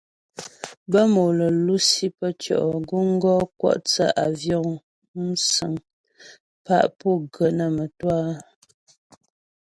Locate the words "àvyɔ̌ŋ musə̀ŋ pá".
4.23-6.77